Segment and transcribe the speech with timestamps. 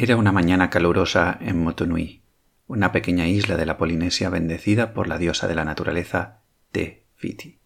[0.00, 2.22] Era una mañana calurosa en Motunui,
[2.68, 6.38] una pequeña isla de la Polinesia bendecida por la diosa de la naturaleza
[6.70, 7.58] Te Fiti.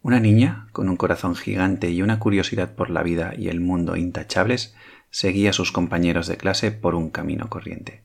[0.00, 3.96] Una niña, con un corazón gigante y una curiosidad por la vida y el mundo
[3.96, 4.76] intachables,
[5.10, 8.04] seguía a sus compañeros de clase por un camino corriente.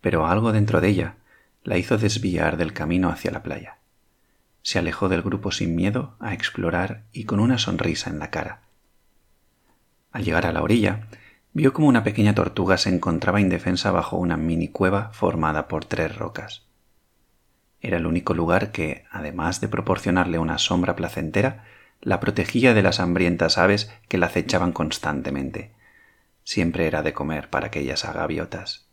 [0.00, 1.16] Pero algo dentro de ella
[1.64, 3.78] la hizo desviar del camino hacia la playa.
[4.62, 8.62] Se alejó del grupo sin miedo a explorar y con una sonrisa en la cara.
[10.12, 11.08] Al llegar a la orilla,
[11.52, 16.16] vio como una pequeña tortuga se encontraba indefensa bajo una mini cueva formada por tres
[16.16, 16.64] rocas.
[17.80, 21.64] Era el único lugar que, además de proporcionarle una sombra placentera,
[22.00, 25.72] la protegía de las hambrientas aves que la acechaban constantemente.
[26.44, 28.86] Siempre era de comer para aquellas agaviotas.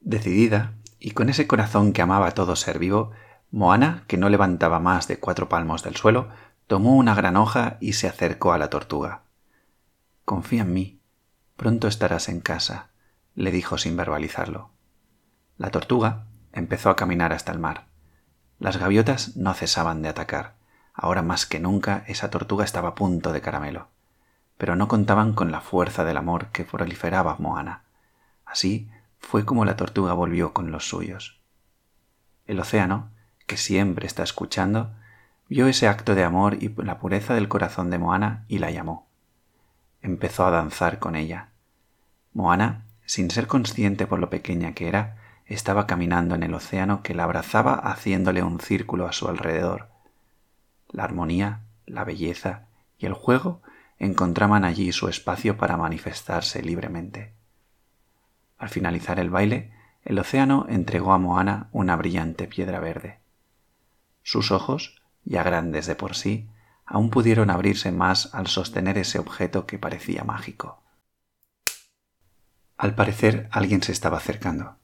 [0.00, 3.12] Decidida, y con ese corazón que amaba todo ser vivo,
[3.50, 6.28] Moana, que no levantaba más de cuatro palmos del suelo,
[6.66, 9.22] tomó una gran hoja y se acercó a la tortuga.
[10.24, 10.95] Confía en mí,
[11.56, 12.90] Pronto estarás en casa,
[13.34, 14.70] le dijo sin verbalizarlo.
[15.56, 17.86] La tortuga empezó a caminar hasta el mar.
[18.58, 20.56] Las gaviotas no cesaban de atacar.
[20.92, 23.88] Ahora más que nunca esa tortuga estaba a punto de caramelo.
[24.58, 27.84] Pero no contaban con la fuerza del amor que proliferaba Moana.
[28.44, 31.40] Así fue como la tortuga volvió con los suyos.
[32.46, 33.12] El océano,
[33.46, 34.94] que siempre está escuchando,
[35.48, 39.05] vio ese acto de amor y la pureza del corazón de Moana y la llamó
[40.02, 41.48] empezó a danzar con ella.
[42.32, 45.16] Moana, sin ser consciente por lo pequeña que era,
[45.46, 49.88] estaba caminando en el océano que la abrazaba haciéndole un círculo a su alrededor.
[50.90, 52.66] La armonía, la belleza
[52.98, 53.62] y el juego
[53.98, 57.32] encontraban allí su espacio para manifestarse libremente.
[58.58, 59.72] Al finalizar el baile,
[60.04, 63.18] el océano entregó a Moana una brillante piedra verde.
[64.22, 66.48] Sus ojos, ya grandes de por sí,
[66.86, 70.82] aún pudieron abrirse más al sostener ese objeto que parecía mágico.
[72.78, 74.76] Al parecer alguien se estaba acercando.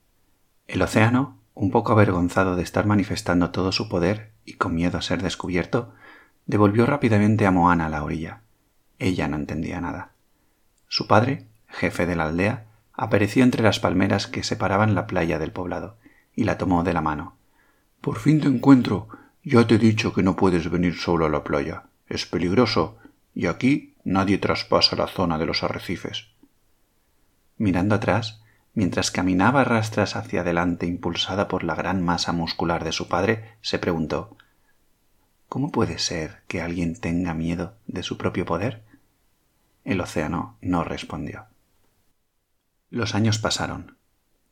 [0.66, 5.02] El océano, un poco avergonzado de estar manifestando todo su poder y con miedo a
[5.02, 5.94] ser descubierto,
[6.46, 8.40] devolvió rápidamente a Moana a la orilla.
[8.98, 10.12] Ella no entendía nada.
[10.88, 15.52] Su padre, jefe de la aldea, apareció entre las palmeras que separaban la playa del
[15.52, 15.96] poblado
[16.34, 17.36] y la tomó de la mano.
[18.00, 19.08] Por fin te encuentro.
[19.44, 21.84] Ya te he dicho que no puedes venir solo a la playa.
[22.12, 22.98] Es peligroso,
[23.34, 26.26] y aquí nadie traspasa la zona de los arrecifes.
[27.56, 28.42] Mirando atrás,
[28.74, 33.56] mientras caminaba a rastras hacia adelante impulsada por la gran masa muscular de su padre,
[33.62, 34.36] se preguntó
[35.48, 38.82] ¿Cómo puede ser que alguien tenga miedo de su propio poder?
[39.82, 41.46] El océano no respondió.
[42.90, 43.96] Los años pasaron.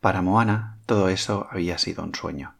[0.00, 2.54] Para Moana todo eso había sido un sueño,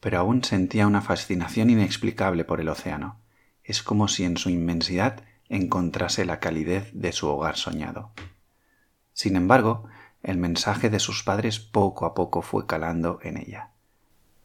[0.00, 3.18] pero aún sentía una fascinación inexplicable por el océano
[3.68, 8.10] es como si en su inmensidad encontrase la calidez de su hogar soñado.
[9.12, 9.84] Sin embargo,
[10.22, 13.70] el mensaje de sus padres poco a poco fue calando en ella.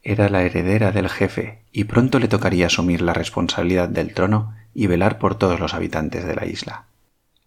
[0.02, 4.88] Era la heredera del jefe y pronto le tocaría asumir la responsabilidad del trono y
[4.88, 6.84] velar por todos los habitantes de la isla.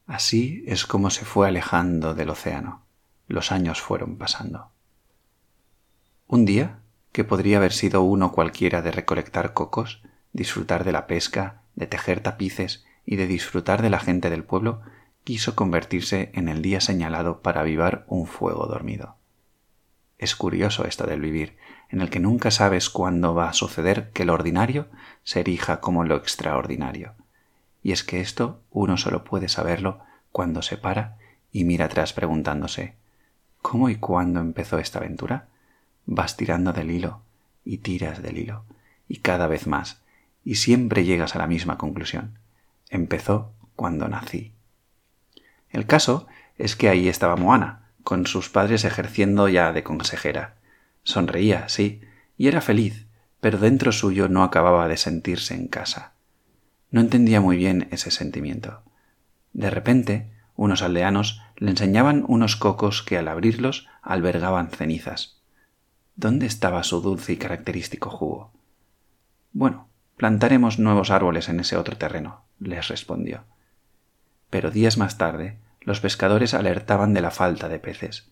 [0.08, 2.86] Así es como se fue alejando del océano.
[3.28, 4.72] Los años fueron pasando.
[6.26, 6.80] Un día,
[7.12, 10.02] que podría haber sido uno cualquiera de recolectar cocos,
[10.34, 14.82] disfrutar de la pesca de tejer tapices y de disfrutar de la gente del pueblo,
[15.24, 19.16] quiso convertirse en el día señalado para avivar un fuego dormido.
[20.18, 21.56] Es curioso esto del vivir,
[21.90, 24.88] en el que nunca sabes cuándo va a suceder que lo ordinario
[25.24, 27.14] se erija como lo extraordinario.
[27.84, 30.00] Y es que esto uno solo puede saberlo
[30.32, 31.18] cuando se para
[31.52, 32.96] y mira atrás preguntándose
[33.62, 35.50] ¿Cómo y cuándo empezó esta aventura?
[36.06, 37.22] Vas tirando del hilo
[37.64, 38.64] y tiras del hilo,
[39.08, 40.02] y cada vez más,
[40.48, 42.40] y siempre llegas a la misma conclusión.
[42.90, 44.54] Empezó cuando nací.
[45.70, 46.26] El caso
[46.58, 50.56] es que ahí estaba Moana, con sus padres ejerciendo ya de consejera.
[51.04, 52.00] Sonreía, sí,
[52.38, 53.08] y era feliz,
[53.42, 56.14] pero dentro suyo no acababa de sentirse en casa.
[56.92, 58.84] No entendía muy bien ese sentimiento.
[59.52, 65.42] De repente, unos aldeanos le enseñaban unos cocos que al abrirlos albergaban cenizas.
[66.16, 68.54] ¿Dónde estaba su dulce y característico jugo?
[69.52, 69.87] Bueno,
[70.18, 73.44] Plantaremos nuevos árboles en ese otro terreno, les respondió.
[74.50, 78.32] Pero días más tarde, los pescadores alertaban de la falta de peces.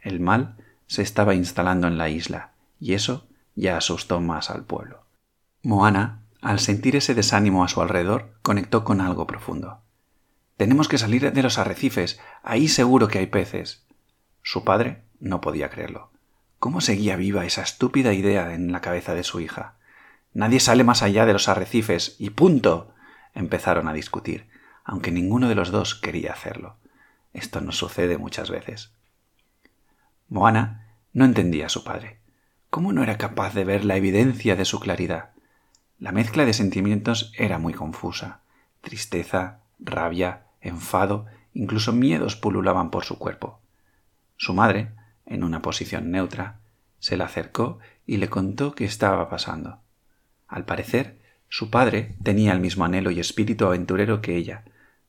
[0.00, 0.56] El mal
[0.86, 5.04] se estaba instalando en la isla, y eso ya asustó más al pueblo.
[5.62, 9.82] Moana, al sentir ese desánimo a su alrededor, conectó con algo profundo.
[10.56, 13.86] Tenemos que salir de los arrecifes, ahí seguro que hay peces.
[14.42, 16.10] Su padre no podía creerlo.
[16.58, 19.76] ¿Cómo seguía viva esa estúpida idea en la cabeza de su hija?
[20.32, 22.94] Nadie sale más allá de los arrecifes y punto.
[23.34, 24.48] Empezaron a discutir,
[24.84, 26.76] aunque ninguno de los dos quería hacerlo.
[27.32, 28.92] Esto nos sucede muchas veces.
[30.28, 32.18] Moana no entendía a su padre.
[32.70, 35.30] ¿Cómo no era capaz de ver la evidencia de su claridad?
[35.98, 38.40] La mezcla de sentimientos era muy confusa.
[38.80, 43.60] Tristeza, rabia, enfado, incluso miedos pululaban por su cuerpo.
[44.36, 44.92] Su madre,
[45.26, 46.60] en una posición neutra,
[47.00, 49.80] se le acercó y le contó qué estaba pasando.
[50.50, 51.16] Al parecer,
[51.48, 54.64] su padre tenía el mismo anhelo y espíritu aventurero que ella,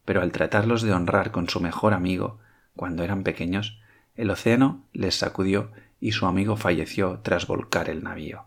[0.05, 2.39] pero al tratarlos de honrar con su mejor amigo,
[2.75, 3.81] cuando eran pequeños,
[4.15, 8.45] el océano les sacudió y su amigo falleció tras volcar el navío.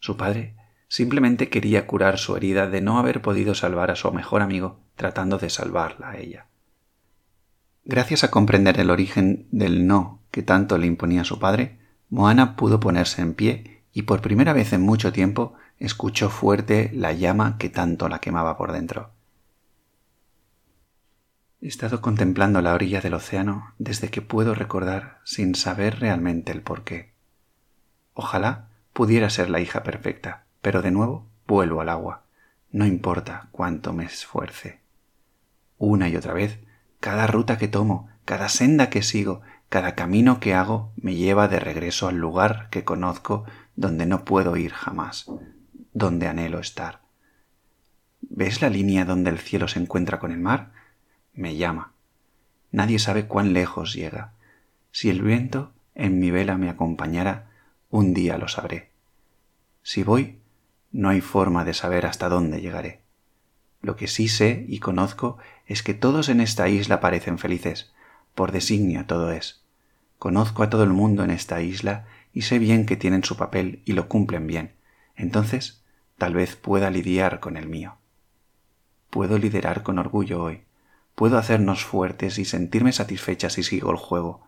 [0.00, 0.56] Su padre
[0.88, 5.38] simplemente quería curar su herida de no haber podido salvar a su mejor amigo tratando
[5.38, 6.46] de salvarla a ella.
[7.84, 11.78] Gracias a comprender el origen del no que tanto le imponía su padre,
[12.08, 17.12] Moana pudo ponerse en pie y por primera vez en mucho tiempo escuchó fuerte la
[17.12, 19.10] llama que tanto la quemaba por dentro.
[21.62, 26.62] He estado contemplando la orilla del océano desde que puedo recordar sin saber realmente el
[26.62, 27.12] por qué.
[28.14, 32.24] Ojalá pudiera ser la hija perfecta, pero de nuevo vuelvo al agua,
[32.70, 34.80] no importa cuánto me esfuerce.
[35.78, 36.60] Una y otra vez,
[37.00, 39.40] cada ruta que tomo, cada senda que sigo,
[39.70, 43.44] cada camino que hago me lleva de regreso al lugar que conozco
[43.76, 45.26] donde no puedo ir jamás,
[45.92, 47.00] donde anhelo estar.
[48.20, 50.72] ¿Ves la línea donde el cielo se encuentra con el mar?
[51.32, 51.92] me llama.
[52.72, 54.32] Nadie sabe cuán lejos llega.
[54.92, 57.50] Si el viento en mi vela me acompañara,
[57.90, 58.90] un día lo sabré.
[59.82, 60.38] Si voy,
[60.92, 63.02] no hay forma de saber hasta dónde llegaré.
[63.82, 67.92] Lo que sí sé y conozco es que todos en esta isla parecen felices,
[68.34, 69.64] por designio todo es.
[70.18, 73.82] Conozco a todo el mundo en esta isla y sé bien que tienen su papel
[73.84, 74.74] y lo cumplen bien.
[75.20, 75.84] Entonces,
[76.18, 77.98] tal vez pueda lidiar con el mío.
[79.10, 80.64] Puedo liderar con orgullo hoy
[81.20, 84.40] Puedo hacernos fuertes y sentirme satisfecha si sigo el juego,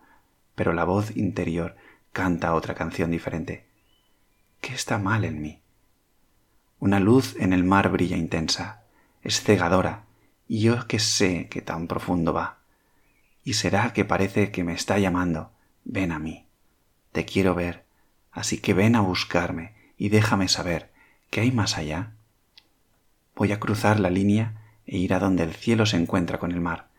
[0.55, 1.75] pero la voz interior
[2.11, 3.67] canta otra canción diferente.
[4.59, 5.61] ¿Qué está mal en mí?
[6.79, 8.85] Una luz en el mar brilla intensa,
[9.21, 10.05] es cegadora,
[10.47, 12.57] y yo que sé que tan profundo va.
[13.43, 15.51] Y será que parece que me está llamando,
[15.83, 16.47] ven a mí.
[17.11, 17.85] Te quiero ver,
[18.31, 20.91] así que ven a buscarme y déjame saber
[21.29, 22.11] qué hay más allá.
[23.37, 26.59] Voy a cruzar la línea e ir a donde el cielo se encuentra con el
[26.59, 26.89] mar.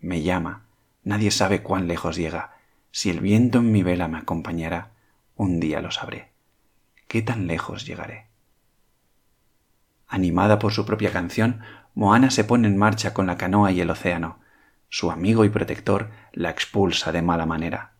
[0.00, 0.64] Me llama,
[1.04, 2.56] nadie sabe cuán lejos llega.
[2.90, 4.90] Si el viento en mi vela me acompañará,
[5.36, 6.32] un día lo sabré.
[7.06, 8.26] ¿Qué tan lejos llegaré?
[10.08, 11.60] Animada por su propia canción,
[11.94, 14.40] Moana se pone en marcha con la canoa y el océano.
[14.88, 17.92] Su amigo y protector la expulsa de mala manera.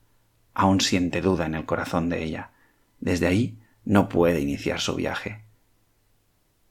[0.52, 2.50] Aún siente duda en el corazón de ella.
[2.98, 3.57] Desde ahí
[3.88, 5.44] no puede iniciar su viaje.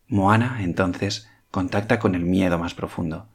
[0.08, 3.28] Moana, entonces, contacta con el miedo más profundo,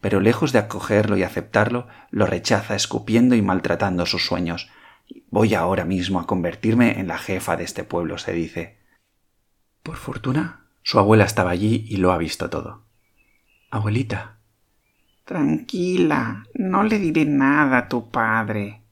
[0.00, 4.70] pero lejos de acogerlo y aceptarlo, lo rechaza escupiendo y maltratando sus sueños.
[5.28, 8.78] Voy ahora mismo a convertirme en la jefa de este pueblo, se dice.
[9.82, 12.84] Por fortuna, su abuela estaba allí y lo ha visto todo.
[13.72, 14.38] Abuelita.
[15.24, 18.82] Tranquila, no le diré nada a tu padre.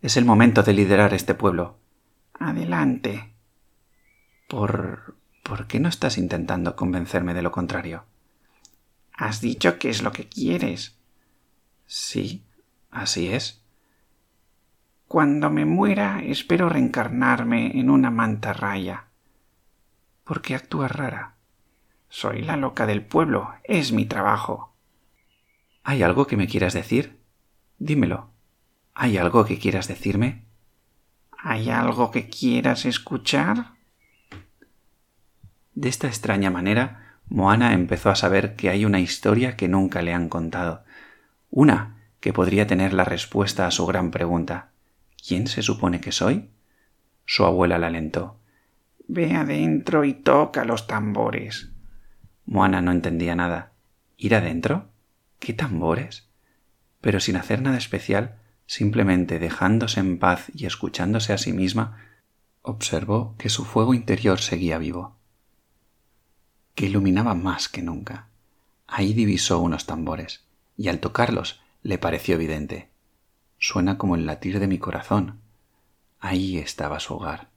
[0.00, 1.76] Es el momento de liderar este pueblo.
[2.32, 3.34] Adelante.
[4.48, 5.18] Por
[5.48, 8.04] ¿Por qué no estás intentando convencerme de lo contrario?
[9.14, 10.98] Has dicho que es lo que quieres.
[11.86, 12.44] Sí,
[12.90, 13.62] así es.
[15.06, 19.06] Cuando me muera espero reencarnarme en una mantarraya.
[20.22, 21.36] ¿Por qué actúas rara?
[22.10, 24.74] Soy la loca del pueblo, es mi trabajo.
[25.82, 27.18] ¿Hay algo que me quieras decir?
[27.78, 28.28] Dímelo.
[28.92, 30.44] ¿Hay algo que quieras decirme?
[31.38, 33.77] ¿Hay algo que quieras escuchar?
[35.78, 40.12] De esta extraña manera, Moana empezó a saber que hay una historia que nunca le
[40.12, 40.82] han contado,
[41.50, 44.70] una que podría tener la respuesta a su gran pregunta
[45.24, 46.50] ¿Quién se supone que soy?
[47.26, 48.40] Su abuela la alentó.
[49.06, 51.70] Ve adentro y toca los tambores.
[52.44, 53.70] Moana no entendía nada.
[54.16, 54.88] ¿Ir adentro?
[55.38, 56.28] ¿Qué tambores?
[57.00, 61.98] Pero sin hacer nada especial, simplemente dejándose en paz y escuchándose a sí misma,
[62.62, 65.17] observó que su fuego interior seguía vivo
[66.78, 68.28] que iluminaba más que nunca.
[68.86, 70.44] Ahí divisó unos tambores,
[70.76, 72.88] y al tocarlos le pareció evidente.
[73.58, 75.40] Suena como el latir de mi corazón.
[76.20, 77.48] Ahí estaba su hogar.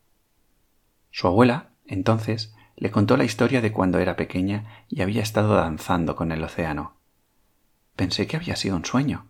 [1.12, 6.16] Su abuela, entonces, le contó la historia de cuando era pequeña y había estado danzando
[6.16, 6.96] con el océano.
[7.96, 9.28] Pensé que había sido un sueño.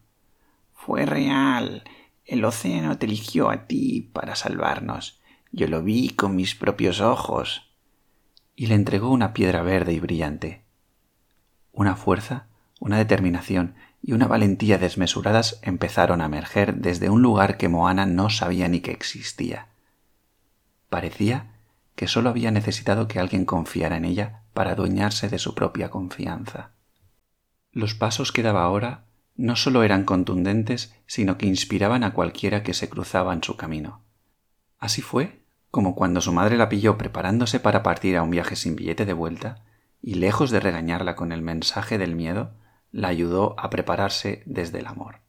[0.73, 1.83] Fue real.
[2.23, 5.19] El océano te eligió a ti para salvarnos.
[5.51, 7.70] Yo lo vi con mis propios ojos
[8.55, 10.63] y le entregó una piedra verde y brillante.
[11.71, 12.47] Una fuerza,
[12.79, 18.29] una determinación y una valentía desmesuradas empezaron a emerger desde un lugar que Moana no
[18.29, 19.67] sabía ni que existía.
[20.89, 21.51] Parecía
[21.95, 26.71] que sólo había necesitado que alguien confiara en ella para adueñarse de su propia confianza.
[27.71, 29.05] Los pasos que daba ahora
[29.35, 34.03] no sólo eran contundentes, sino que inspiraban a cualquiera que se cruzaba en su camino.
[34.77, 35.40] Así fue
[35.71, 39.13] como cuando su madre la pilló preparándose para partir a un viaje sin billete de
[39.13, 39.63] vuelta,
[40.01, 42.51] y lejos de regañarla con el mensaje del miedo,
[42.91, 45.21] la ayudó a prepararse desde el amor.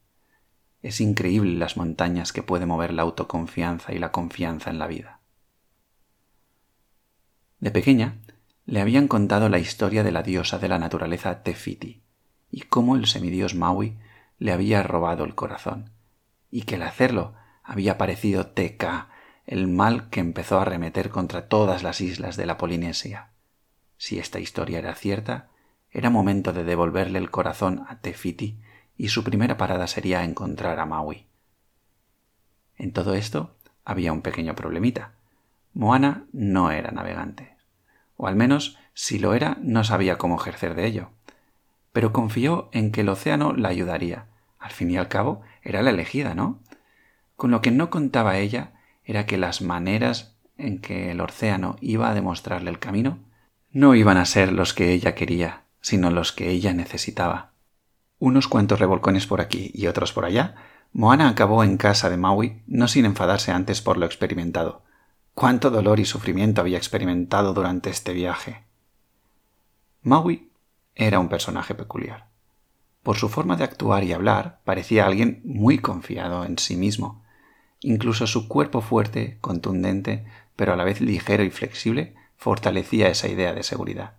[0.81, 5.21] Es increíble las montañas que puede mover la autoconfianza y la confianza en la vida.
[7.59, 8.17] De pequeña,
[8.65, 12.03] le habían contado la historia de la diosa de la naturaleza Tefiti,
[12.51, 13.97] y cómo el semidios Maui
[14.39, 15.91] le había robado el corazón,
[16.51, 17.33] y que al hacerlo
[17.63, 19.07] había aparecido Teka,
[19.45, 23.29] el mal que empezó a arremeter contra todas las islas de la Polinesia.
[23.97, 25.49] Si esta historia era cierta,
[25.91, 28.57] era momento de devolverle el corazón a Tefiti
[28.97, 31.27] y su primera parada sería encontrar a Maui.
[32.77, 35.13] En todo esto había un pequeño problemita.
[35.73, 37.55] Moana no era navegante.
[38.17, 41.09] O al menos, si lo era, no sabía cómo ejercer de ello.
[41.91, 44.27] Pero confió en que el océano la ayudaría.
[44.59, 46.59] Al fin y al cabo, era la elegida, ¿no?
[47.35, 48.72] Con lo que no contaba ella
[49.03, 53.19] era que las maneras en que el océano iba a demostrarle el camino
[53.71, 57.53] no iban a ser los que ella quería, sino los que ella necesitaba.
[58.19, 60.55] Unos cuantos revolcones por aquí y otros por allá,
[60.93, 64.83] Moana acabó en casa de Maui no sin enfadarse antes por lo experimentado.
[65.33, 68.63] Cuánto dolor y sufrimiento había experimentado durante este viaje.
[70.03, 70.51] Maui
[70.93, 72.27] era un personaje peculiar.
[73.01, 77.22] Por su forma de actuar y hablar, parecía alguien muy confiado en sí mismo,
[77.83, 80.25] Incluso su cuerpo fuerte, contundente,
[80.55, 84.13] pero a la vez ligero y flexible, fortalecía esa idea de seguridad.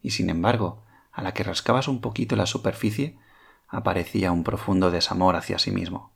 [0.00, 3.18] Y sin embargo, a la que rascabas un poquito la superficie,
[3.66, 6.12] aparecía un profundo desamor hacia sí mismo.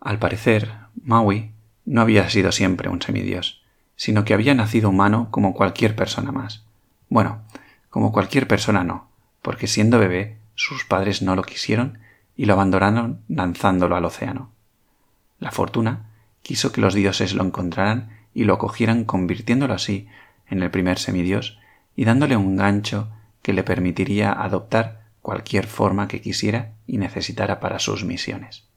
[0.00, 1.52] Al parecer, Maui
[1.84, 3.62] no había sido siempre un semidios,
[3.94, 6.64] sino que había nacido humano como cualquier persona más.
[7.08, 7.42] Bueno,
[7.90, 9.08] como cualquier persona no,
[9.40, 12.00] porque siendo bebé sus padres no lo quisieron
[12.34, 14.55] y lo abandonaron lanzándolo al océano.
[15.38, 16.10] La fortuna
[16.42, 20.08] quiso que los dioses lo encontraran y lo acogieran convirtiéndolo así
[20.48, 21.58] en el primer semidios
[21.94, 23.10] y dándole un gancho
[23.42, 28.68] que le permitiría adoptar cualquier forma que quisiera y necesitara para sus misiones.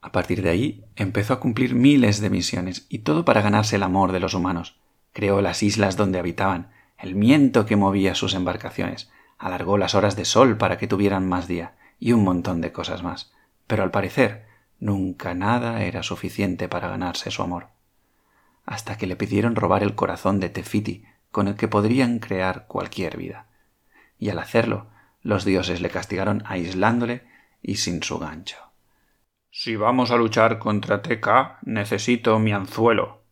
[0.00, 3.82] A partir de ahí empezó a cumplir miles de misiones y todo para ganarse el
[3.82, 4.78] amor de los humanos.
[5.12, 10.24] Creó las islas donde habitaban, el viento que movía sus embarcaciones, alargó las horas de
[10.24, 13.32] sol para que tuvieran más día y un montón de cosas más.
[13.66, 14.45] Pero al parecer
[14.78, 17.68] Nunca nada era suficiente para ganarse su amor.
[18.64, 23.16] Hasta que le pidieron robar el corazón de Tefiti, con el que podrían crear cualquier
[23.16, 23.46] vida.
[24.18, 24.88] Y al hacerlo,
[25.22, 27.24] los dioses le castigaron aislándole
[27.62, 28.56] y sin su gancho.
[29.50, 33.22] Si vamos a luchar contra Teka, necesito mi anzuelo.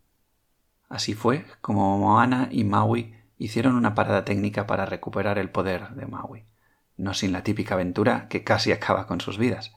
[0.88, 6.06] Así fue como Moana y Maui hicieron una parada técnica para recuperar el poder de
[6.06, 6.44] Maui,
[6.96, 9.74] no sin la típica aventura que casi acaba con sus vidas.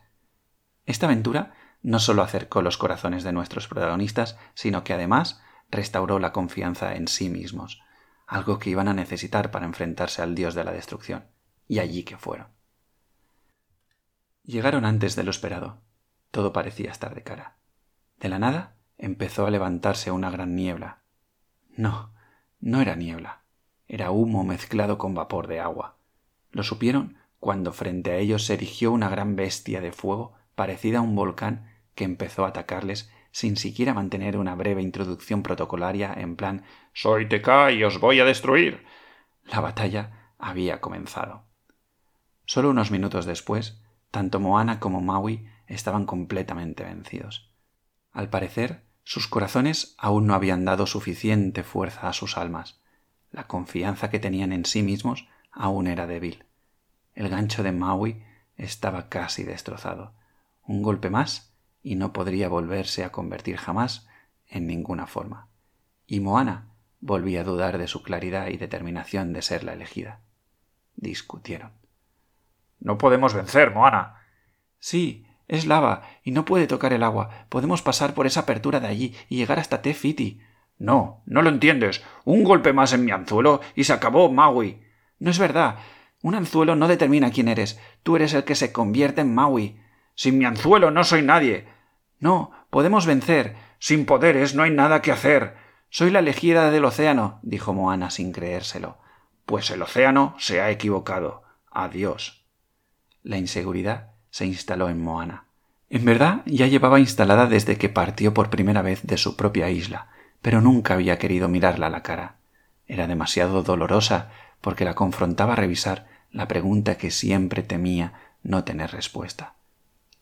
[0.85, 6.33] Esta aventura no solo acercó los corazones de nuestros protagonistas, sino que además restauró la
[6.33, 7.81] confianza en sí mismos,
[8.25, 11.27] algo que iban a necesitar para enfrentarse al dios de la destrucción,
[11.67, 12.47] y allí que fueron.
[14.43, 15.81] Llegaron antes de lo esperado.
[16.31, 17.57] Todo parecía estar de cara.
[18.17, 21.03] De la nada empezó a levantarse una gran niebla.
[21.69, 22.13] No,
[22.59, 23.43] no era niebla,
[23.87, 25.97] era humo mezclado con vapor de agua.
[26.51, 31.01] Lo supieron cuando frente a ellos se erigió una gran bestia de fuego parecida a
[31.01, 36.65] un volcán que empezó a atacarles sin siquiera mantener una breve introducción protocolaria en plan
[36.93, 38.83] Soy TK y os voy a destruir.
[39.45, 41.45] La batalla había comenzado.
[42.45, 47.53] Solo unos minutos después, tanto Moana como Maui estaban completamente vencidos.
[48.11, 52.81] Al parecer, sus corazones aún no habían dado suficiente fuerza a sus almas.
[53.29, 56.45] La confianza que tenían en sí mismos aún era débil.
[57.13, 58.23] El gancho de Maui
[58.55, 60.17] estaba casi destrozado
[60.67, 64.07] un golpe más y no podría volverse a convertir jamás
[64.47, 65.49] en ninguna forma.
[66.05, 66.67] Y Moana
[66.99, 70.21] volvía a dudar de su claridad y determinación de ser la elegida.
[70.95, 71.71] Discutieron.
[72.79, 74.15] No podemos vencer, Moana.
[74.79, 77.47] Sí, es lava y no puede tocar el agua.
[77.49, 80.41] Podemos pasar por esa apertura de allí y llegar hasta Tefiti.
[80.77, 82.03] No, no lo entiendes.
[82.25, 84.81] Un golpe más en mi anzuelo y se acabó, Maui.
[85.19, 85.77] No es verdad.
[86.21, 87.79] Un anzuelo no determina quién eres.
[88.03, 89.79] Tú eres el que se convierte en Maui.
[90.17, 91.67] Sin mi anzuelo no soy nadie.
[92.19, 93.55] No, podemos vencer.
[93.77, 95.55] Sin poderes no hay nada que hacer.
[95.91, 98.97] Soy la elegida del océano, dijo Moana sin creérselo.
[99.45, 101.43] Pues el océano se ha equivocado.
[101.71, 102.43] Adiós.
[103.21, 105.45] la inseguridad se instaló en Moana.
[105.91, 110.07] En verdad ya llevaba instalada desde que partió por primera vez de su propia isla,
[110.41, 112.37] pero nunca había querido mirarla a la cara.
[112.87, 114.31] Era demasiado dolorosa
[114.61, 119.56] porque la confrontaba a revisar la pregunta que siempre temía no tener respuesta.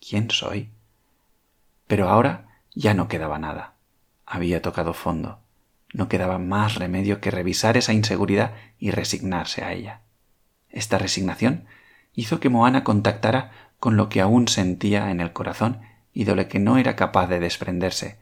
[0.08, 0.70] ¿Quién soy?
[1.88, 3.74] Pero ahora ya no quedaba nada.
[4.28, 5.40] Había tocado fondo.
[5.94, 10.02] No quedaba más remedio que revisar esa inseguridad y resignarse a ella.
[10.70, 11.66] Esta resignación
[12.14, 15.82] hizo que Moana contactara con lo que aún sentía en el corazón
[16.14, 18.20] y de lo que no era capaz de desprenderse.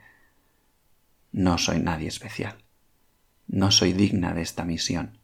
[1.34, 2.56] No soy nadie especial.
[3.48, 5.18] No soy digna de esta misión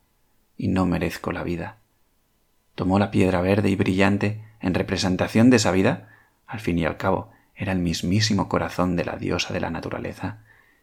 [0.57, 1.77] y no merezco la vida.
[2.75, 6.09] Tomó la piedra verde y brillante en representación de esa vida,
[6.49, 10.39] al fin y al cabo era el mismísimo corazón de la diosa de la naturaleza,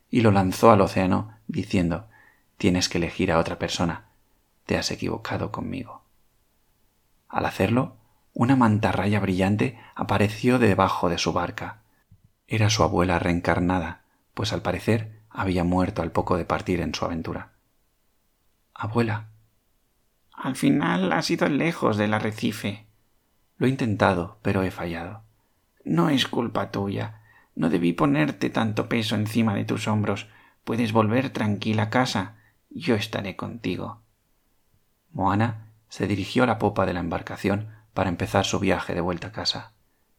[0.08, 2.06] y lo lanzó al océano diciendo
[2.56, 4.04] Tienes que elegir a otra persona,
[4.64, 6.02] te has equivocado conmigo.
[7.28, 7.96] Al hacerlo,
[8.32, 11.80] una mantarraya brillante apareció debajo de su barca.
[12.46, 14.02] Era su abuela reencarnada,
[14.34, 17.50] pues al parecer había muerto al poco de partir en su aventura.
[18.72, 19.30] Abuela.
[20.32, 22.86] Al final has ido lejos del arrecife.
[23.58, 25.25] Lo he intentado, pero he fallado.
[25.86, 27.22] No es culpa tuya.
[27.54, 30.26] No debí ponerte tanto peso encima de tus hombros.
[30.64, 32.34] Puedes volver tranquila a casa.
[32.70, 34.02] Yo estaré contigo.
[35.12, 39.28] Moana se dirigió a la popa de la embarcación para empezar su viaje de vuelta
[39.28, 39.74] a casa,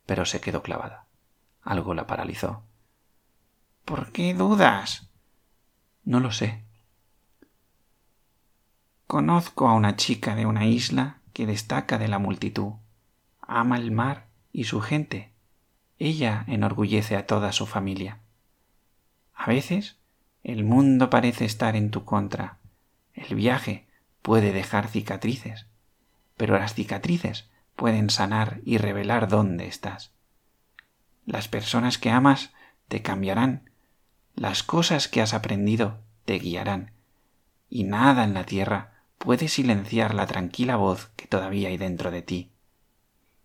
[0.06, 1.08] pero se quedó clavada.
[1.62, 2.64] Algo la paralizó.
[3.84, 5.10] ¿Por qué dudas?
[6.06, 6.64] No lo sé.
[9.06, 12.72] Conozco a una chica de una isla que destaca de la multitud.
[13.42, 15.36] Ama el mar y su gente.
[16.00, 18.20] Ella enorgullece a toda su familia.
[19.34, 19.98] A veces
[20.44, 22.58] el mundo parece estar en tu contra.
[23.14, 23.88] El viaje
[24.22, 25.66] puede dejar cicatrices,
[26.36, 30.12] pero las cicatrices pueden sanar y revelar dónde estás.
[31.26, 32.52] Las personas que amas
[32.88, 33.70] te cambiarán,
[34.36, 36.92] las cosas que has aprendido te guiarán,
[37.70, 42.22] y nada en la tierra puede silenciar la tranquila voz que todavía hay dentro de
[42.22, 42.52] ti.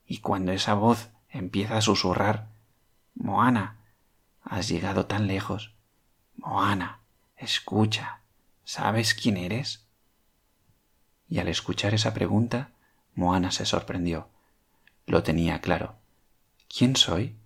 [0.06, 2.48] Y cuando esa voz empieza a susurrar,
[3.14, 3.78] Moana,
[4.42, 5.74] has llegado tan lejos.
[6.36, 7.00] Moana,
[7.36, 8.20] escucha,
[8.64, 9.86] ¿sabes quién eres?
[11.28, 12.70] Y al escuchar esa pregunta,
[13.14, 14.28] Moana se sorprendió.
[15.06, 15.96] Lo tenía claro.
[16.68, 17.36] ¿Quién soy?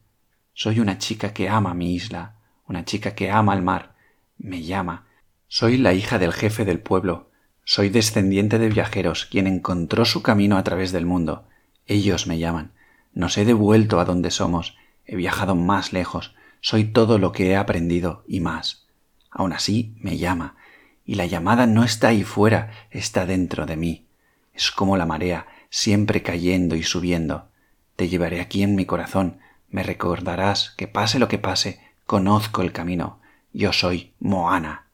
[0.55, 3.95] Soy una chica que ama mi isla, una chica que ama el mar.
[4.39, 5.07] Me llama.
[5.49, 7.31] Soy la hija del jefe del pueblo.
[7.65, 11.49] Soy descendiente de viajeros, quien encontró su camino a través del mundo.
[11.87, 12.73] Ellos me llaman.
[13.17, 14.77] Nos he devuelto a donde somos.
[15.07, 16.35] He viajado más lejos.
[16.61, 18.89] Soy todo lo que he aprendido y más.
[19.31, 20.57] Aún así me llama.
[21.07, 24.07] Y la llamada no está ahí fuera, está dentro de mí.
[24.53, 27.49] Es como la marea, siempre cayendo y subiendo.
[27.97, 29.39] Te llevaré aquí en mi corazón,
[29.71, 33.21] me recordarás que pase lo que pase, conozco el camino.
[33.55, 34.89] Yo soy Moana.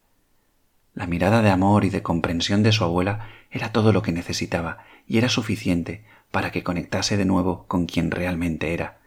[0.94, 4.84] La mirada de amor y de comprensión de su abuela era todo lo que necesitaba
[5.08, 8.98] y era suficiente para que conectase de nuevo con quien realmente era.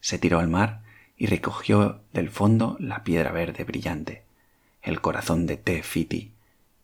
[0.00, 0.82] Se tiró al mar
[1.16, 4.22] y recogió del fondo la piedra verde brillante,
[4.80, 6.32] el corazón de Te Fiti,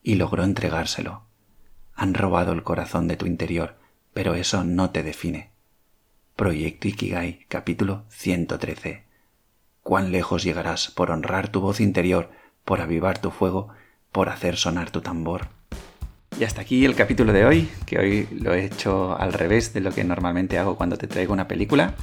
[0.03, 1.23] y logró entregárselo.
[1.95, 3.79] Han robado el corazón de tu interior,
[4.13, 5.53] pero eso no te define.
[6.35, 9.05] Proyecto Ikigai, capítulo 113.
[9.85, 12.33] ¿Cuán lejos llegarás por honrar tu voz interior,
[12.65, 13.69] por avivar tu fuego,
[14.11, 15.51] por hacer sonar tu tambor?
[16.39, 19.81] Y hasta aquí el capítulo de hoy, que hoy lo he hecho al revés de
[19.81, 21.95] lo que normalmente hago cuando te traigo una película,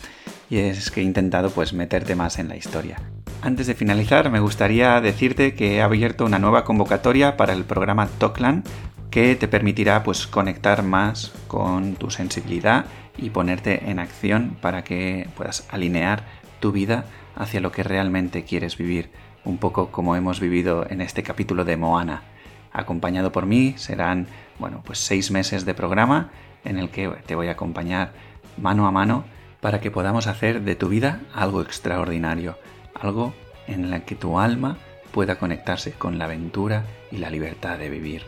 [0.50, 2.98] y es que he intentado pues meterte más en la historia.
[3.41, 8.08] Antes de finalizar, me gustaría decirte que he abierto una nueva convocatoria para el programa
[8.08, 8.63] Toklan
[9.10, 12.86] que te permitirá pues conectar más con tu sensibilidad
[13.17, 16.24] y ponerte en acción para que puedas alinear
[16.62, 17.04] tu vida
[17.36, 19.10] hacia lo que realmente quieres vivir,
[19.44, 22.24] un poco como hemos vivido en este capítulo de Moana.
[22.72, 24.28] Acompañado por mí serán,
[24.60, 26.32] bueno, pues seis meses de programa
[26.64, 28.14] en el que te voy a acompañar
[28.58, 29.26] mano a mano
[29.60, 32.58] para que podamos hacer de tu vida algo extraordinario,
[32.94, 33.34] algo
[33.68, 34.78] en la que tu alma
[35.12, 38.24] pueda conectarse con la aventura y la libertad de vivir.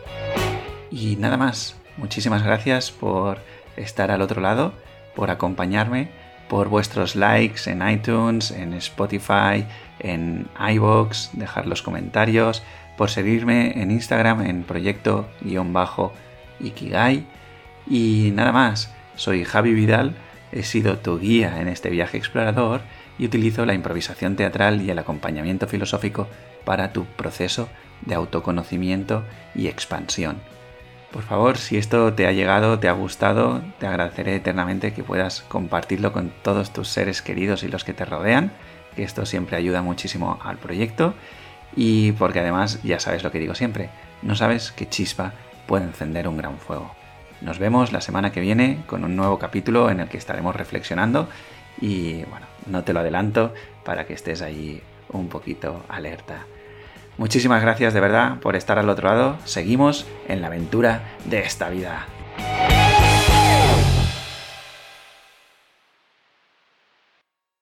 [0.90, 3.38] Y nada más, muchísimas gracias por
[3.76, 4.72] estar al otro lado,
[5.16, 6.10] por acompañarme,
[6.48, 9.66] por vuestros likes en iTunes, en Spotify,
[9.98, 12.62] en iVoox, dejar los comentarios,
[12.96, 17.26] por seguirme en Instagram en proyecto-ikigai.
[17.86, 20.14] Y nada más, soy Javi Vidal,
[20.52, 22.80] he sido tu guía en este viaje explorador
[23.18, 26.28] y utilizo la improvisación teatral y el acompañamiento filosófico
[26.64, 27.68] para tu proceso
[28.02, 30.38] de autoconocimiento y expansión.
[31.12, 35.42] Por favor, si esto te ha llegado, te ha gustado, te agradeceré eternamente que puedas
[35.42, 38.50] compartirlo con todos tus seres queridos y los que te rodean,
[38.96, 41.14] que esto siempre ayuda muchísimo al proyecto
[41.76, 43.90] y porque además ya sabes lo que digo siempre,
[44.22, 45.32] no sabes qué chispa
[45.66, 46.94] puede encender un gran fuego.
[47.40, 51.28] Nos vemos la semana que viene con un nuevo capítulo en el que estaremos reflexionando
[51.80, 53.52] y bueno, no te lo adelanto
[53.84, 56.46] para que estés ahí un poquito alerta.
[57.18, 59.36] Muchísimas gracias de verdad por estar al otro lado.
[59.44, 62.06] Seguimos en la aventura de esta vida.